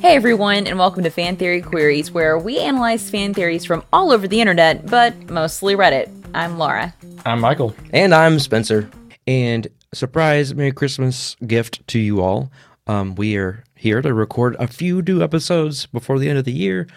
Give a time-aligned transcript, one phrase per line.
[0.00, 4.10] Hey everyone, and welcome to Fan Theory Queries, where we analyze fan theories from all
[4.10, 6.10] over the internet, but mostly Reddit.
[6.34, 6.92] I'm Laura.
[7.24, 7.76] I'm Michael.
[7.92, 8.90] And I'm Spencer.
[9.28, 12.50] And surprise Merry Christmas gift to you all.
[12.88, 16.52] Um, we are here to record a few new episodes before the end of the
[16.52, 16.88] year.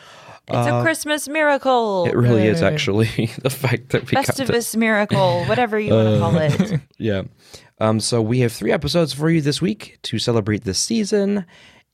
[0.50, 2.06] It's a Christmas miracle.
[2.06, 3.08] It really is actually
[3.42, 6.82] the fact that we to, Festivus miracle, whatever you want to call it.
[6.98, 7.24] yeah.
[7.80, 11.46] Um, so we have three episodes for you this week to celebrate this season.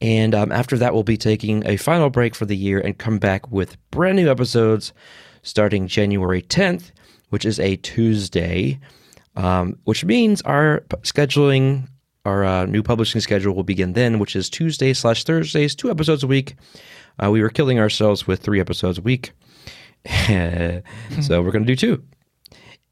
[0.02, 3.18] And um, after that, we'll be taking a final break for the year and come
[3.18, 4.94] back with brand new episodes
[5.42, 6.92] starting January 10th,
[7.30, 8.80] which is a Tuesday,
[9.36, 11.88] um, which means our scheduling,
[12.26, 16.24] our uh, new publishing schedule will begin then, which is Tuesday slash Thursdays, two episodes
[16.24, 16.56] a week.
[17.22, 19.32] Uh, we were killing ourselves with three episodes a week.
[21.22, 22.04] so we're going to do two.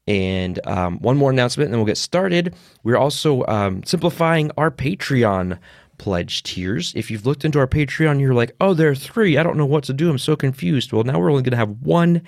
[0.06, 2.54] And um, one more announcement, and then we'll get started.
[2.82, 5.58] We're also um, simplifying our Patreon
[5.98, 6.92] pledge tiers.
[6.96, 9.38] If you've looked into our Patreon, you're like, oh, there are three.
[9.38, 10.10] I don't know what to do.
[10.10, 10.92] I'm so confused.
[10.92, 12.22] Well, now we're only going to have one.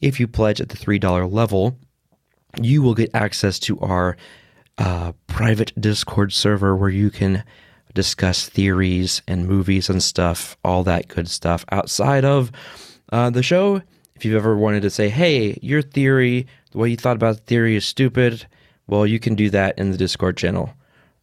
[0.00, 1.76] If you pledge at the $3 level,
[2.60, 4.16] you will get access to our
[4.78, 7.44] uh, private Discord server where you can
[7.94, 12.50] discuss theories and movies and stuff, all that good stuff outside of
[13.12, 13.82] uh, the show.
[14.14, 17.42] If you've ever wanted to say, hey, your theory, the way you thought about the
[17.42, 18.46] theory is stupid,
[18.86, 20.70] well, you can do that in the Discord channel.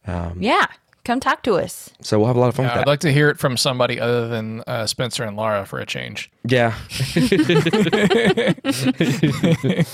[0.06, 0.66] yeah,
[1.04, 1.90] come talk to us.
[2.02, 2.86] So we'll have a lot of fun I'd with that.
[2.86, 6.30] like to hear it from somebody other than uh, Spencer and Laura for a change.
[6.44, 6.74] Yeah.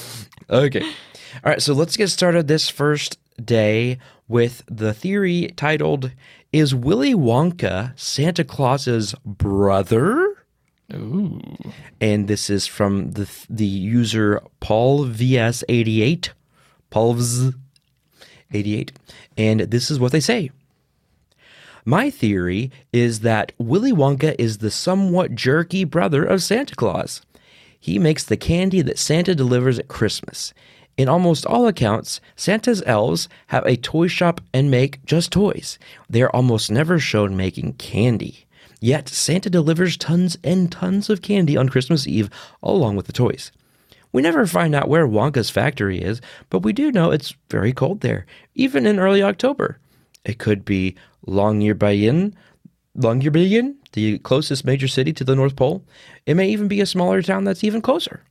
[0.51, 0.83] okay.
[0.83, 1.63] All right.
[1.63, 3.99] So let's get started this first day
[4.29, 6.11] with the theory titled
[6.53, 10.37] Is Willy Wonka Santa Claus's brother?
[10.95, 11.41] Ooh.
[12.01, 16.31] And this is from the, the user Paul VS88.
[16.91, 18.91] Paulvs88.
[19.37, 20.51] And this is what they say.
[21.85, 27.23] My theory is that Willy Wonka is the somewhat jerky brother of Santa Claus.
[27.79, 30.53] He makes the candy that Santa delivers at Christmas.
[30.97, 35.79] In almost all accounts, Santa's elves have a toy shop and make just toys.
[36.09, 38.47] They are almost never shown making candy.
[38.81, 42.31] Yet, Santa delivers tons and tons of candy on Christmas Eve
[42.63, 43.53] along with the toys.
[44.13, 48.01] We never find out where Wonka's factory is, but we do know it's very cold
[48.01, 48.25] there,
[48.55, 49.79] even in early October.
[50.25, 50.95] It could be
[51.27, 52.33] Longyearbyen,
[52.97, 55.85] Longyearbyen, the closest major city to the North Pole.
[56.25, 58.23] It may even be a smaller town that's even closer.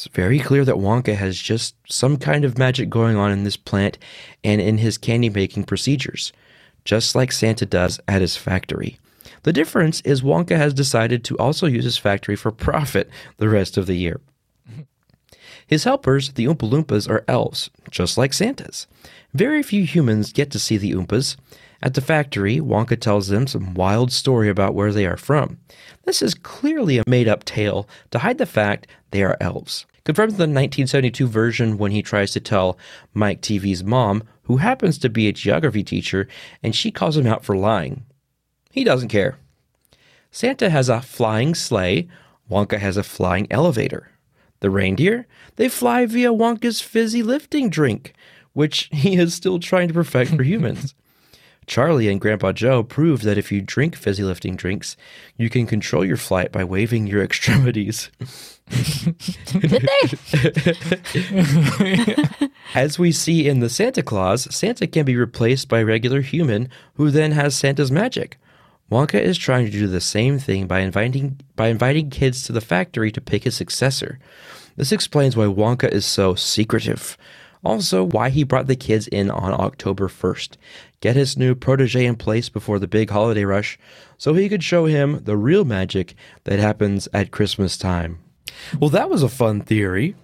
[0.00, 3.58] It's very clear that Wonka has just some kind of magic going on in this
[3.58, 3.98] plant
[4.42, 6.32] and in his candy making procedures,
[6.86, 8.98] just like Santa does at his factory.
[9.42, 13.76] The difference is Wonka has decided to also use his factory for profit the rest
[13.76, 14.22] of the year.
[15.66, 18.86] His helpers, the Oompa Loompas, are elves, just like Santa's.
[19.34, 21.36] Very few humans get to see the Oompas.
[21.82, 25.58] At the factory, Wonka tells them some wild story about where they are from.
[26.04, 29.86] This is clearly a made up tale to hide the fact they are elves.
[30.04, 32.78] Confirmed the 1972 version when he tries to tell
[33.14, 36.28] Mike Teavee's mom, who happens to be a geography teacher,
[36.62, 38.04] and she calls him out for lying.
[38.70, 39.38] He doesn't care.
[40.30, 42.08] Santa has a flying sleigh,
[42.50, 44.10] Wonka has a flying elevator.
[44.60, 45.26] The reindeer,
[45.56, 48.12] they fly via Wonka's fizzy lifting drink,
[48.52, 50.94] which he is still trying to perfect for humans.
[51.70, 54.96] Charlie and Grandpa Joe proved that if you drink fizzy lifting drinks,
[55.36, 58.10] you can control your flight by waving your extremities.
[59.52, 60.08] Did they?
[62.74, 66.68] As we see in the Santa Claus, Santa can be replaced by a regular human
[66.94, 68.36] who then has Santa's magic.
[68.90, 72.60] Wonka is trying to do the same thing by inviting by inviting kids to the
[72.60, 74.18] factory to pick his successor.
[74.74, 77.16] This explains why Wonka is so secretive.
[77.62, 80.56] Also, why he brought the kids in on October 1st.
[81.00, 83.78] Get his new protege in place before the big holiday rush
[84.18, 88.18] so he could show him the real magic that happens at Christmas time.
[88.78, 90.14] Well, that was a fun theory.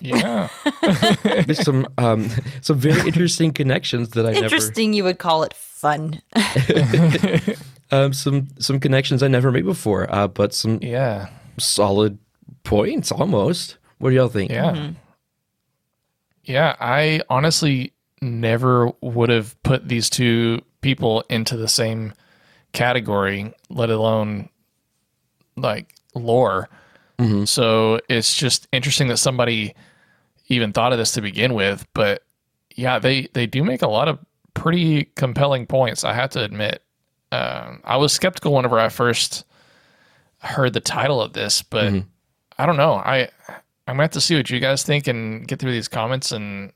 [0.00, 0.48] Yeah.
[1.22, 4.44] There's some um, some very interesting connections that I never made.
[4.44, 6.22] Interesting, you would call it fun.
[7.90, 11.28] um, some some connections I never made before, uh, but some yeah.
[11.58, 12.18] solid
[12.64, 13.78] points almost.
[13.98, 14.50] What do y'all think?
[14.50, 14.92] Yeah.
[16.44, 16.76] Yeah.
[16.78, 22.12] I honestly never would have put these two people into the same
[22.72, 24.48] category, let alone
[25.56, 26.68] like lore.
[27.46, 29.74] So it's just interesting that somebody
[30.48, 31.86] even thought of this to begin with.
[31.94, 32.22] But
[32.74, 34.18] yeah, they, they do make a lot of
[34.54, 36.82] pretty compelling points, I have to admit.
[37.32, 39.44] Um, I was skeptical whenever I first
[40.38, 41.92] heard the title of this, but
[42.58, 42.94] I don't know.
[42.94, 43.28] I
[43.88, 46.72] I'm gonna have to see what you guys think and get through these comments and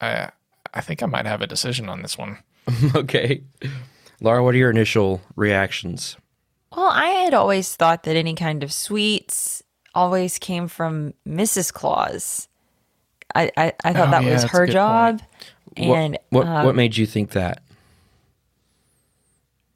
[0.00, 0.30] I
[0.74, 2.38] I think I might have a decision on this one.
[2.96, 3.42] okay.
[4.20, 6.16] Laura, what are your initial reactions?
[6.74, 9.62] Well, I had always thought that any kind of sweets
[9.94, 11.72] always came from Mrs.
[11.72, 12.48] Claus.
[13.34, 15.22] I, I, I thought Oh, that yeah, was her good job.
[15.76, 17.62] And what what, um, what made you think that?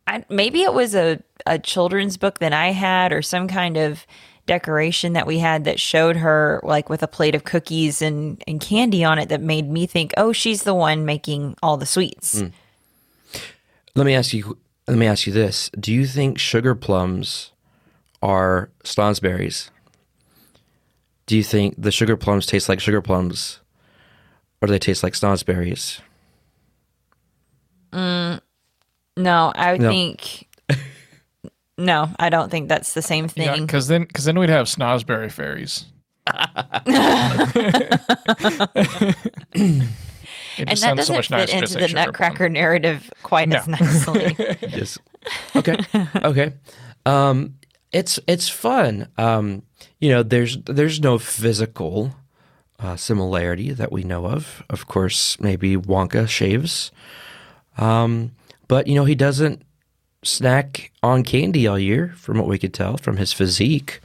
[0.07, 4.07] I, maybe it was a, a children's book that I had or some kind of
[4.47, 8.61] decoration that we had that showed her like with a plate of cookies and, and
[8.61, 12.41] candy on it that made me think, oh, she's the one making all the sweets.
[12.41, 12.47] Hmm.
[13.95, 14.59] Let me ask you.
[14.89, 17.51] Let me ask you this: Do you think sugar plums
[18.23, 19.71] are snozzberries?
[21.27, 23.61] Do you think the sugar plums taste like sugar plums,
[24.61, 26.01] or do they taste like snozzberries?
[27.93, 28.41] No,
[29.55, 29.89] I No.
[29.91, 30.47] think.
[31.79, 33.67] No, I don't think that's the same Yeah, thing.
[33.67, 35.87] because then because then we'd have snozzberry fairies.
[36.27, 36.29] it
[39.55, 41.95] and just that sounds doesn't so much fit nicer into the.
[41.95, 44.37] Nutcracker narrative quite as nicely.
[44.63, 44.99] Yes.
[45.55, 45.77] Okay.
[46.17, 46.53] okay.
[47.05, 47.55] Um,
[47.93, 49.09] it's it's fun.
[49.17, 49.63] Um,
[50.01, 52.15] you know, there's there's no physical
[52.81, 54.63] uh, similarity that we know of.
[54.69, 56.91] Of course, maybe Wonka shaves,
[57.79, 58.33] um,
[58.69, 59.63] but you know he doesn't
[60.23, 64.01] snack on candy all year, from what we could tell from his physique.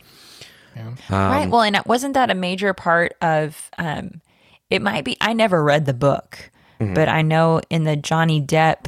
[1.09, 1.47] right.
[1.49, 3.69] Well, and wasn't that a major part of?
[3.77, 4.21] Um,
[4.69, 5.17] it might be.
[5.19, 6.49] I never read the book,
[6.79, 8.87] but I know in the Johnny Depp,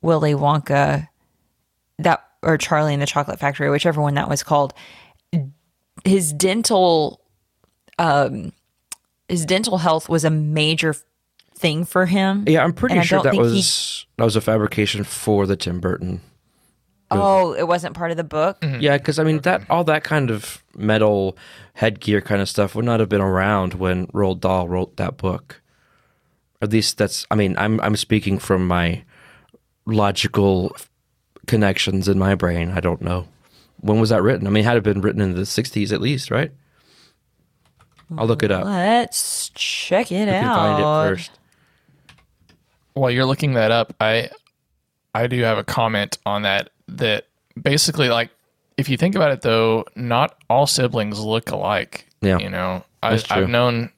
[0.00, 1.08] Willy Wonka,
[1.98, 4.74] that or Charlie and the Chocolate Factory, whichever one that was called,
[6.04, 7.20] his dental,
[7.98, 8.52] um,
[9.28, 10.96] his dental health was a major
[11.54, 12.44] thing for him.
[12.48, 15.78] Yeah, I'm pretty sure that think he- was that was a fabrication for the Tim
[15.78, 16.20] Burton.
[17.18, 18.60] Oh, it wasn't part of the book.
[18.60, 18.80] Mm-hmm.
[18.80, 19.72] Yeah, because I mean that mm-hmm.
[19.72, 21.36] all that kind of metal
[21.74, 25.60] headgear kind of stuff would not have been around when Roald Dahl wrote that book.
[26.60, 27.26] At least that's.
[27.30, 29.04] I mean, I'm I'm speaking from my
[29.84, 30.76] logical
[31.46, 32.70] connections in my brain.
[32.70, 33.26] I don't know
[33.80, 34.46] when was that written.
[34.46, 36.52] I mean, it had it been written in the '60s at least, right?
[38.16, 38.64] I'll look it up.
[38.64, 40.56] Let's check it You can out.
[40.56, 41.30] find it first.
[42.94, 44.30] While you're looking that up, I
[45.14, 46.70] I do have a comment on that.
[46.98, 47.26] That
[47.60, 48.30] basically, like,
[48.76, 52.06] if you think about it, though, not all siblings look alike.
[52.20, 53.90] Yeah, you know, I, I've known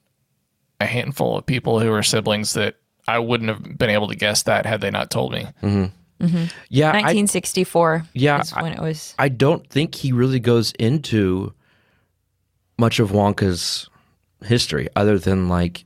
[0.80, 2.76] a handful of people who are siblings that
[3.06, 5.46] I wouldn't have been able to guess that had they not told me.
[5.62, 6.24] Mm-hmm.
[6.24, 6.44] Mm-hmm.
[6.68, 8.04] Yeah, I, 1964.
[8.14, 9.14] Yeah, is when it was.
[9.18, 11.52] I don't think he really goes into
[12.78, 13.88] much of Wonka's
[14.42, 15.84] history, other than like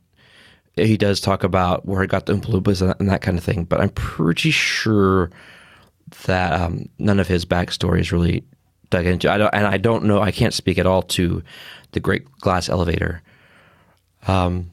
[0.77, 3.45] he does talk about where he got the Oompa Loompas and, and that kind of
[3.45, 3.65] thing.
[3.65, 5.31] But I'm pretty sure
[6.27, 8.45] that um, none of his backstory is really
[8.91, 9.31] dug into.
[9.31, 10.21] I don't, and I don't know.
[10.21, 11.43] I can't speak at all to
[11.93, 13.23] the Great Glass Elevator.
[14.27, 14.71] Um,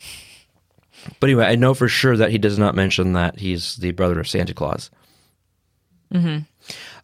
[1.19, 4.19] but anyway, I know for sure that he does not mention that he's the brother
[4.19, 4.89] of Santa Claus.
[6.13, 6.39] Mm-hmm.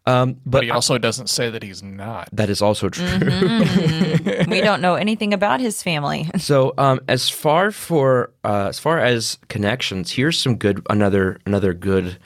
[0.07, 2.27] Um, But but he also doesn't say that he's not.
[2.33, 3.05] that is also true.
[4.47, 6.27] we don't know anything about his family.
[6.39, 11.75] So, um, as far for uh, as far as connections, here's some good another another
[11.75, 12.17] good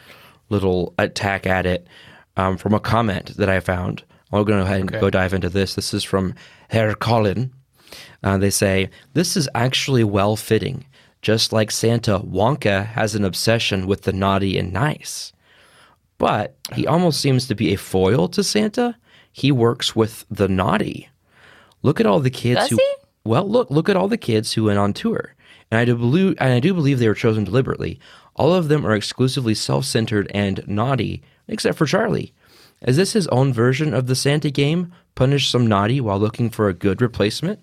[0.50, 1.88] little attack at it
[2.38, 4.04] um, from a comment that I found.
[4.32, 5.00] I'll go ahead and Okay.
[5.00, 5.76] go dive into this.
[5.76, 6.34] This is from
[6.70, 7.52] Herr Colin.
[8.24, 10.86] Uh, they say this is actually well fitting.
[11.22, 15.34] Just like Santa, Wonka has an obsession with the naughty and nice,
[16.18, 18.96] but he almost seems to be a foil to Santa.
[19.32, 21.10] He works with the naughty.
[21.82, 22.76] Look at all the kids Does who.
[22.78, 22.94] he?
[23.24, 25.34] Well, look look at all the kids who went on tour,
[25.72, 28.00] and I do believe and I do believe they were chosen deliberately.
[28.36, 32.34] All of them are exclusively self-centered and naughty, except for Charlie.
[32.82, 34.94] Is this his own version of the Santa game?
[35.16, 37.60] Punish some naughty while looking for a good replacement,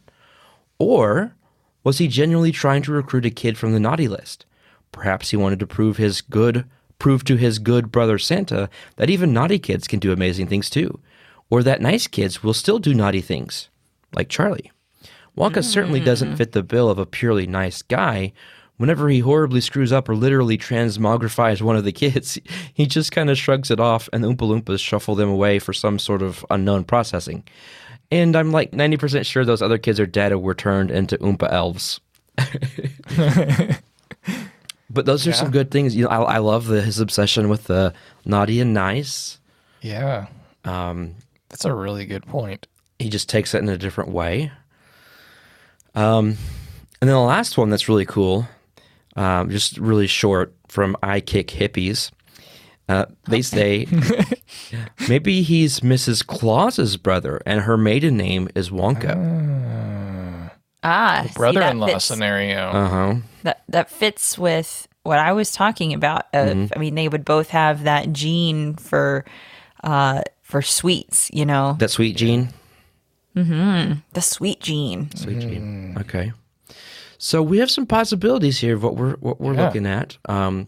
[0.78, 1.35] or
[1.85, 4.47] was he genuinely trying to recruit a kid from the naughty list?
[4.90, 6.64] Perhaps he wanted to prove his good
[6.99, 11.00] prove to his good brother Santa that even naughty kids can do amazing things too,
[11.50, 13.68] or that nice kids will still do naughty things,
[14.14, 14.71] like Charlie.
[15.37, 18.33] Wonka certainly doesn't fit the bill of a purely nice guy.
[18.77, 22.39] Whenever he horribly screws up or literally transmogrifies one of the kids,
[22.75, 25.73] he just kind of shrugs it off and the Oompa Loompas shuffle them away for
[25.73, 27.45] some sort of unknown processing.
[28.11, 31.51] And I'm like 90% sure those other kids are dead or were turned into Oompa
[31.51, 32.01] elves.
[34.91, 35.97] but those are some good things.
[35.97, 39.39] You know, I, I love the, his obsession with the naughty and nice.
[39.81, 40.27] Yeah,
[40.65, 41.15] Um,
[41.49, 42.67] that's a really good point.
[42.99, 44.53] he just takes it in a different way.
[45.94, 46.37] Um,
[47.00, 48.46] and then the last one that's really cool,
[49.16, 52.11] um, just really short from I Kick Hippies.
[52.88, 53.87] Uh, they say
[55.08, 56.26] maybe he's Mrs.
[56.26, 60.50] Claus's brother, and her maiden name is Wonka.
[60.84, 62.58] Ah, see, Brother-in-law fits- scenario.
[62.70, 63.14] Uh huh.
[63.44, 66.26] That that fits with what I was talking about.
[66.32, 66.72] Of, Mm-hmm.
[66.75, 69.25] I mean, they would both have that gene for
[69.84, 71.30] uh, for sweets.
[71.32, 72.49] You know, That sweet gene.
[73.35, 75.11] The sweet gene.
[75.15, 75.97] Sweet gene.
[76.01, 76.33] Okay.
[77.19, 79.67] So we have some possibilities here of what we're what we're Yeah.
[79.67, 80.17] looking at.
[80.29, 80.67] Um,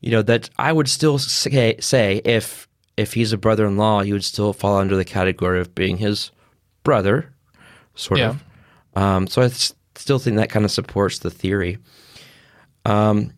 [0.00, 4.24] you know that I would still say, say if if he's a brother-in-law, he would
[4.24, 6.30] still fall under the category of being his
[6.84, 7.32] brother,
[7.94, 8.28] sort Yeah.
[8.30, 8.44] of.
[8.94, 11.78] Um, so I s- still think that kind of supports the theory.
[12.84, 13.32] Um,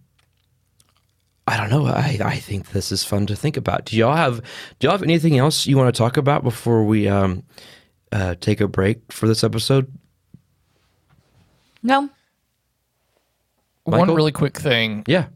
[1.47, 1.87] I don't know.
[1.87, 3.85] I, I think this is fun to think about.
[3.85, 4.41] Do y'all have
[4.79, 7.43] Do y'all have anything else you want to talk about before we um,
[8.15, 9.93] uh, take a break for this episode?
[11.83, 12.09] No,
[13.85, 15.05] One really quick thing.
[15.07, 15.27] Yeah.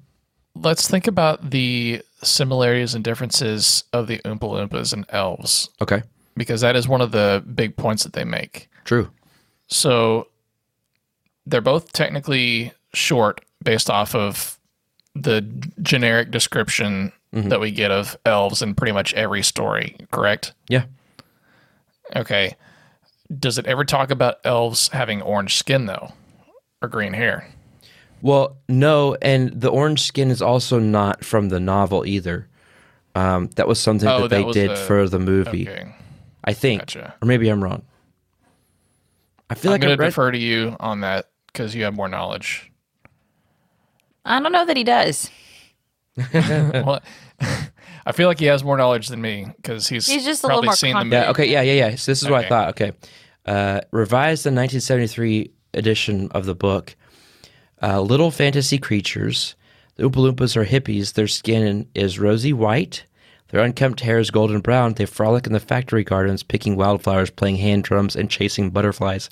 [0.54, 6.02] Let's think about the similarities and differences of the Oompa Loompas and elves, Okay.
[6.36, 8.70] because that is one of the big points that they make.
[8.84, 9.10] True.
[9.66, 10.28] So
[11.46, 14.58] they're both technically short based off of
[15.14, 15.42] the
[15.82, 20.54] generic description that we get of elves in pretty much every story, correct?
[20.68, 20.84] Yeah.
[22.16, 22.56] Okay.
[23.36, 26.12] Does it ever talk about elves having orange skin though?
[26.80, 27.48] Or green hair?
[28.22, 32.48] Well, no, and the orange skin is also not from the novel either.
[33.14, 35.68] Um, that was something Oh, that that they did a- for the movie.
[35.68, 35.94] Okay.
[36.44, 37.14] I think, Gotcha.
[37.20, 37.82] or maybe I'm wrong.
[39.50, 40.08] I feel I'm like I going to read.
[40.08, 42.70] defer to you on that because you have more knowledge.
[44.24, 45.30] I don't know that he does.
[46.34, 47.00] well,
[48.08, 50.56] I feel like he has more knowledge than me because he's, He's just a little
[50.62, 51.26] probably more seen the confident.
[51.36, 51.48] movie.
[51.50, 51.60] yeah.
[51.60, 51.66] Okay.
[51.68, 51.72] Yeah.
[51.72, 51.88] Yeah.
[51.90, 51.96] Yeah.
[51.96, 52.48] So this is what I Okay.
[52.48, 52.68] thought.
[52.70, 52.92] Okay.
[53.46, 56.96] Uh, revised the 1973 edition of the book.
[57.82, 59.54] Uh, little fantasy creatures.
[59.96, 61.12] The Oompa Loompas are hippies.
[61.14, 63.04] Their skin is rosy white.
[63.50, 64.94] Their unkempt hair is golden brown.
[64.94, 69.30] They frolic in the factory gardens, picking wildflowers, playing hand drums, and chasing butterflies.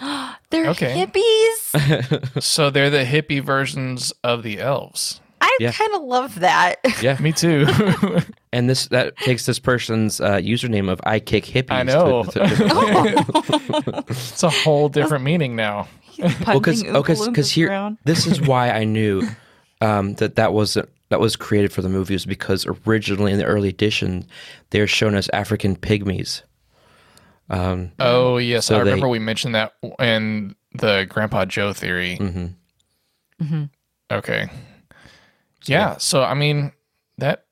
[0.50, 1.06] They're Okay.
[1.06, 1.58] hippies.
[2.42, 5.20] So they're the hippie versions of the elves.
[5.52, 5.72] I Yeah.
[5.72, 6.76] kind of love that.
[7.02, 7.16] Yeah.
[7.20, 7.66] Me too.
[8.54, 11.70] And this that takes this person's uh, username of I kick hippies.
[11.70, 12.24] I know.
[12.24, 15.88] to- to- it's a whole different meaning now.
[16.18, 16.28] well,
[16.60, 17.96] because Punching because Loompas here around.
[18.04, 19.26] this is why I knew
[19.80, 20.76] um, that that was
[21.08, 24.26] that was created for the movie was because originally in the early edition
[24.68, 26.42] they're shown as African pygmies.
[27.48, 32.18] Um, Oh yes, So I remember we mentioned that in the Grandpa Joe theory.
[32.20, 33.64] Mm-hmm.
[34.10, 34.50] Okay.
[35.66, 35.96] Yeah.
[35.98, 36.72] So I mean
[37.18, 37.44] that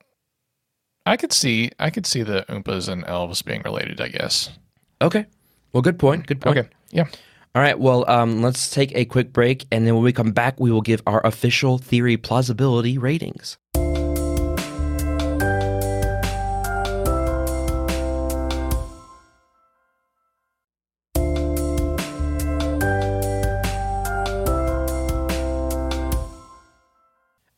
[1.07, 4.01] I could see I could see the Oompas and elves being related.
[4.01, 4.51] I guess.
[5.03, 5.27] Okay,
[5.73, 6.27] well, good point.
[6.27, 6.59] Good point.
[6.59, 6.69] Okay.
[6.91, 7.07] Yeah.
[7.55, 7.79] All right.
[7.79, 10.83] Well, um, let's take a quick break, and then when we come back, we will
[10.83, 13.59] give our official theory plausibility ratings.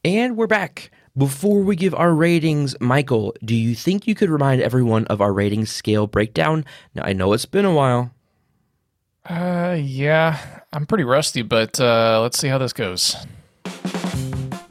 [0.05, 0.91] And we're back.
[1.17, 5.33] Before we give our ratings, Michael, do you think you could remind everyone of our
[5.33, 6.65] rating scale breakdown?
[6.93, 8.11] Now, I know it's been a while.
[9.25, 10.61] Uh, yeah.
[10.73, 13.15] I'm pretty rusty, but uh, let's see how this goes.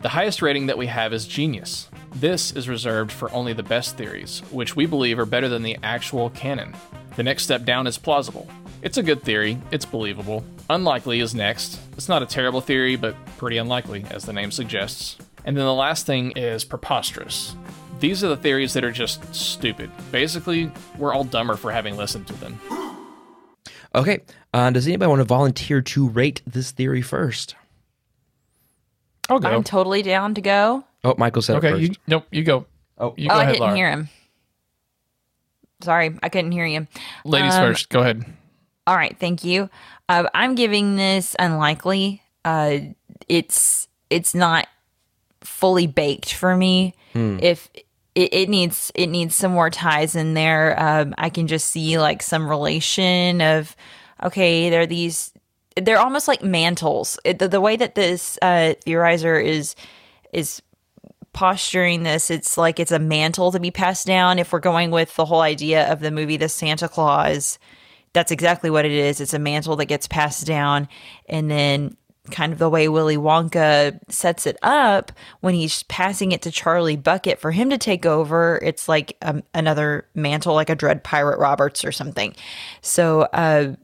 [0.01, 1.87] The highest rating that we have is genius.
[2.13, 5.77] This is reserved for only the best theories, which we believe are better than the
[5.81, 6.75] actual canon.
[7.15, 8.49] The next step down is plausible.
[8.81, 10.43] It's a good theory, it's believable.
[10.69, 11.79] Unlikely is next.
[11.93, 15.17] It's not a terrible theory, but pretty unlikely, as the name suggests.
[15.45, 17.55] And then the last thing is preposterous.
[17.99, 19.91] These are the theories that are just stupid.
[20.11, 22.59] Basically, we're all dumber for having listened to them.
[23.93, 24.21] Okay.
[24.53, 27.55] Uh, does anybody want to volunteer to rate this theory first?
[29.29, 29.49] I'll go.
[29.49, 30.83] I'm totally down to go.
[31.03, 31.81] Oh, Michael said it Okay, first.
[31.83, 32.65] you, nope, you go.
[32.97, 33.13] Oh.
[33.17, 33.75] you oh, go I ahead, didn't Laura.
[33.75, 34.09] hear him.
[35.83, 36.87] Sorry, I couldn't hear you.
[37.25, 37.89] Ladies Um, first.
[37.89, 38.25] Go ahead.
[38.87, 39.69] All right, thank you.
[40.09, 42.21] Uh, I'm giving this unlikely.
[42.43, 42.77] Uh,
[43.27, 44.67] it's it's not
[45.41, 46.95] fully baked for me.
[47.41, 47.69] If
[48.15, 50.79] it, it needs it needs some more ties in there.
[50.79, 53.75] Um, I can just see like some relation of
[54.23, 55.31] okay, there are these.
[55.75, 57.17] They're almost like mantles.
[57.23, 59.75] It, the, the way that this uh, theorizer is
[60.33, 60.61] is
[61.33, 64.39] posturing this, it's like it's a mantle to be passed down.
[64.39, 67.57] If we're going with the whole idea of the movie The Santa Claus,
[68.13, 69.21] that's exactly what it is.
[69.21, 70.87] It's a mantle that gets passed down.
[71.27, 71.95] And then,
[72.29, 76.95] kind of the way Willy Wonka sets it up, when he's passing it to Charlie
[76.95, 81.39] Bucket for him to take over, it's like um, another mantle, like a Dread Pirate
[81.39, 82.35] Roberts or something.
[82.81, 83.75] So, uh,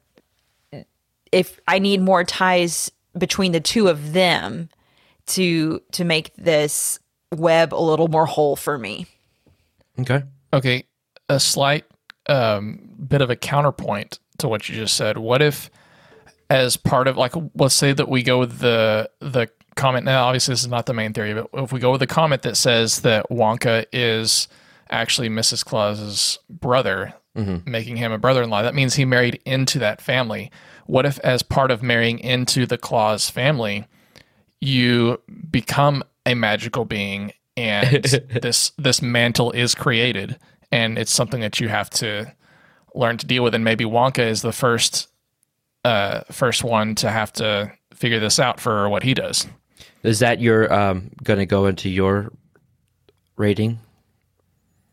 [1.31, 4.69] if I need more ties between the two of them
[5.27, 6.99] to to make this
[7.35, 9.07] web a little more whole for me.
[9.99, 10.23] Okay.
[10.53, 10.85] Okay,
[11.27, 11.83] a slight
[12.27, 15.17] um, bit of a counterpoint to what you just said.
[15.17, 15.69] What if,
[16.49, 20.53] as part of like, let's say that we go with the the comment now, obviously
[20.53, 23.01] this is not the main theory, but if we go with the comment that says
[23.01, 24.47] that Wonka is
[24.89, 25.63] actually Mrs.
[25.63, 27.69] Claus's brother, mm-hmm.
[27.69, 30.51] making him a brother-in-law, that means he married into that family.
[30.87, 33.85] What if, as part of marrying into the Claus family,
[34.59, 38.03] you become a magical being and
[38.41, 40.37] this this mantle is created
[40.71, 42.33] and it's something that you have to
[42.95, 45.07] learn to deal with and maybe Wonka is the first
[45.85, 49.47] uh first one to have to figure this out for what he does.
[50.03, 52.31] Is that your um going to go into your
[53.35, 53.79] rating?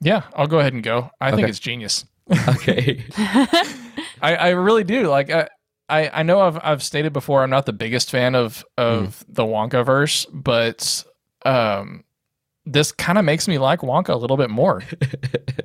[0.01, 1.11] Yeah, I'll go ahead and go.
[1.21, 1.37] I okay.
[1.37, 2.05] think it's genius.
[2.49, 3.05] Okay.
[3.17, 5.09] I, I really do.
[5.09, 5.49] Like I,
[5.89, 9.25] I, I know I've I've stated before I'm not the biggest fan of of mm.
[9.29, 11.05] the Wonka verse, but
[11.45, 12.05] um
[12.67, 14.83] this kind of makes me like Wonka a little bit more.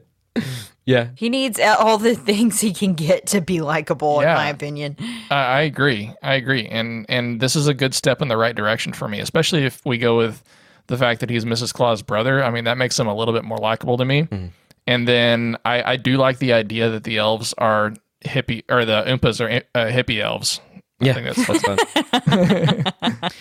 [0.85, 1.09] yeah.
[1.15, 4.31] He needs all the things he can get to be likable, yeah.
[4.31, 4.97] in my opinion.
[5.29, 6.13] I, I agree.
[6.21, 6.67] I agree.
[6.67, 9.85] And and this is a good step in the right direction for me, especially if
[9.85, 10.43] we go with
[10.87, 11.73] the fact that he's Mrs.
[11.73, 12.43] Claus' brother.
[12.43, 14.23] I mean, that makes him a little bit more likable to me.
[14.23, 14.49] Mm.
[14.87, 17.93] And then I, I do like the idea that the elves are
[18.25, 20.59] hippie, or the Oompas are uh, hippie elves.
[21.01, 22.89] Yeah, I think that's,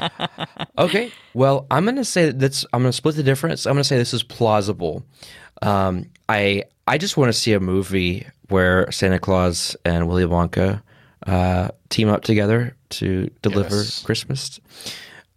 [0.04, 0.68] fun.
[0.78, 3.66] okay, well, I'm gonna say that's I'm gonna split the difference.
[3.66, 5.04] I'm gonna say this is plausible.
[5.62, 10.82] Um, I I just want to see a movie where Santa Claus and Willy Wonka
[11.26, 14.02] uh, team up together to deliver yes.
[14.02, 14.60] Christmas.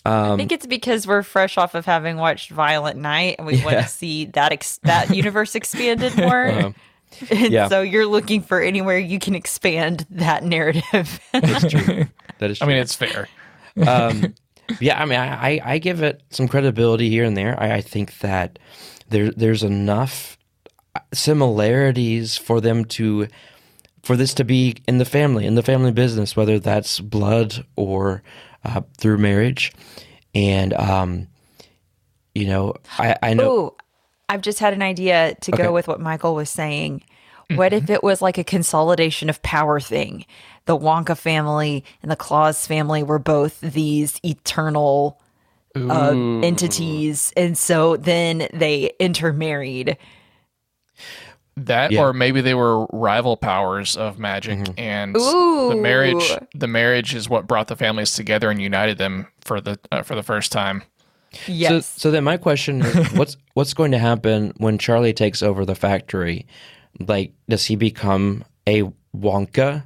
[0.05, 3.55] Um, I think it's because we're fresh off of having watched Violent Night, and we
[3.55, 3.65] yeah.
[3.65, 6.47] want to see that ex- that universe expanded more.
[6.47, 6.71] Uh-huh.
[7.29, 7.67] And yeah.
[7.67, 11.19] so you're looking for anywhere you can expand that narrative.
[11.31, 12.07] That's true.
[12.39, 12.65] That is true.
[12.67, 13.27] I mean, it's fair.
[13.85, 14.33] Um,
[14.79, 17.59] yeah, I mean, I, I give it some credibility here and there.
[17.59, 18.59] I, I think that
[19.09, 20.37] there there's enough
[21.13, 23.27] similarities for them to
[24.03, 28.23] for this to be in the family, in the family business, whether that's blood or
[28.65, 29.71] uh, through marriage.
[30.33, 31.27] And um,
[32.33, 33.51] you know, I, I know.
[33.51, 33.75] Ooh,
[34.31, 35.63] I've just had an idea to okay.
[35.63, 37.03] go with what Michael was saying.
[37.55, 37.91] What if mm-hmm.
[37.91, 40.25] it was like a consolidation of power thing?
[40.67, 45.19] The Wonka family and the Claus family were both these eternal
[45.75, 46.11] uh,
[46.43, 49.97] entities, and so then they intermarried.
[51.57, 52.01] That, yeah.
[52.01, 54.79] or maybe they were rival powers of magic, mm-hmm.
[54.79, 55.69] and Ooh.
[55.69, 56.37] the marriage.
[56.55, 60.15] The marriage is what brought the families together and united them for the uh, for
[60.15, 60.83] the first time.
[61.47, 61.85] Yes.
[61.85, 65.65] So, so then my question is, what's what's going to happen when Charlie takes over
[65.65, 66.45] the factory?
[66.99, 68.83] Like, does he become a
[69.15, 69.83] Wonka?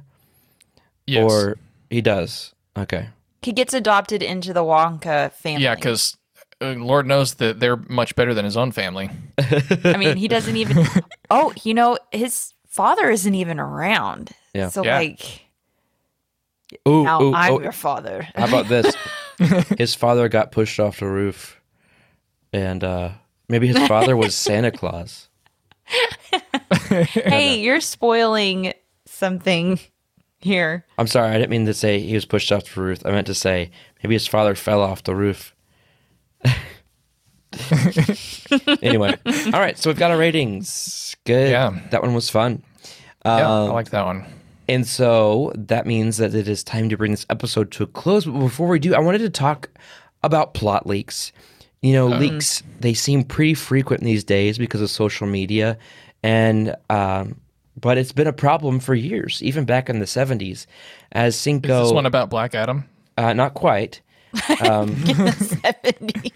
[1.06, 1.30] Yes.
[1.30, 1.56] Or
[1.88, 2.54] he does.
[2.76, 3.08] Okay.
[3.42, 5.62] He gets adopted into the Wonka family.
[5.62, 6.16] Yeah, because
[6.60, 9.10] uh, Lord knows that they're much better than his own family.
[9.38, 10.86] I mean, he doesn't even.
[11.28, 14.30] Oh, you know, his father isn't even around.
[14.54, 14.68] Yeah.
[14.68, 14.98] So yeah.
[14.98, 15.42] like.
[16.86, 18.28] Ooh, now ooh, I'm oh, your father.
[18.36, 18.94] How about this?
[19.78, 21.60] his father got pushed off the roof,
[22.52, 23.10] and uh,
[23.48, 25.28] maybe his father was Santa Claus.
[26.88, 28.72] hey, you're spoiling
[29.04, 29.78] something
[30.40, 30.84] here.
[30.98, 33.04] I'm sorry, I didn't mean to say he was pushed off the roof.
[33.04, 33.70] I meant to say
[34.02, 35.54] maybe his father fell off the roof.
[38.82, 39.78] anyway, all right.
[39.78, 41.16] So we've got our ratings.
[41.24, 41.50] Good.
[41.50, 42.62] Yeah, that one was fun.
[43.24, 44.24] Yeah, um, I like that one.
[44.68, 48.24] And so that means that it is time to bring this episode to a close.
[48.24, 49.68] But before we do, I wanted to talk
[50.22, 51.32] about plot leaks.
[51.82, 55.78] You know, um, leaks, they seem pretty frequent these days because of social media.
[56.22, 57.40] And, um,
[57.80, 60.66] but it's been a problem for years, even back in the 70s.
[61.12, 61.82] As Cinco.
[61.82, 62.88] Is this one about Black Adam?
[63.16, 64.00] Uh, not quite.
[64.60, 66.32] Um, in the 70s.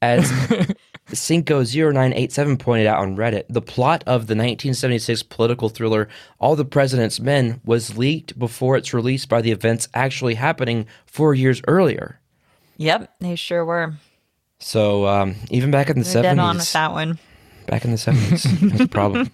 [0.00, 0.30] As
[1.10, 7.18] Cinco0987 pointed out on Reddit, the plot of the 1976 political thriller All the President's
[7.18, 12.20] Men was leaked before its release by the events actually happening four years earlier.
[12.76, 13.94] Yep, they sure were.
[14.58, 16.24] So um, even back in the They're 70s.
[16.24, 17.18] Dead on with that one.
[17.66, 18.70] Back in the 70s.
[18.70, 19.30] that's a problem.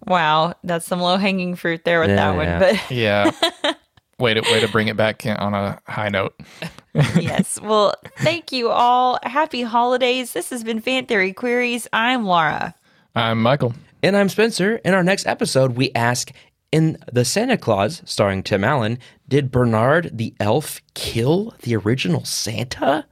[0.06, 2.58] wow, that's some low hanging fruit there with yeah, that one.
[2.60, 3.30] But yeah.
[4.24, 6.34] way to way to bring it back on a high note.
[7.14, 7.60] yes.
[7.60, 9.18] Well, thank you all.
[9.22, 10.32] Happy holidays.
[10.32, 11.86] This has been Fan Theory Queries.
[11.92, 12.74] I'm Laura.
[13.14, 13.74] I'm Michael.
[14.02, 14.76] And I'm Spencer.
[14.76, 16.32] In our next episode, we ask
[16.72, 23.06] in The Santa Claus, starring Tim Allen, did Bernard the elf kill the original Santa?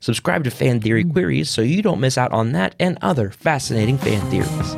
[0.00, 1.12] Subscribe to Fan Theory hmm.
[1.12, 4.74] Queries so you don't miss out on that and other fascinating fan theories.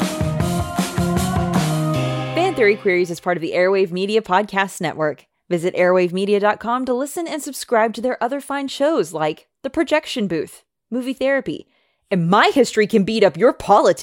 [2.34, 5.26] Fan Theory Queries is part of the Airwave Media Podcast Network.
[5.50, 10.62] Visit airwavemedia.com to listen and subscribe to their other fine shows like The Projection Booth,
[10.92, 11.66] Movie Therapy,
[12.08, 13.98] and My History Can Beat Up Your Politics.